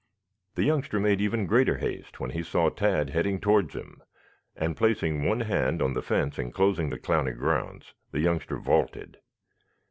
[0.55, 4.01] The youngster made even greater haste when he saw Tad heading towards him,
[4.55, 9.17] and placing one hand on the fence enclosing the Clowney grounds, the youngster vaulted.